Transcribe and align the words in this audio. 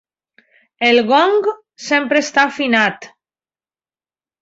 El 0.87 1.01
gong 1.11 1.51
sempre 1.91 2.25
està 2.25 2.49
afinat. 2.49 3.11